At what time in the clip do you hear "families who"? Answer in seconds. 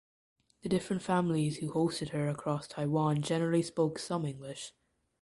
1.03-1.71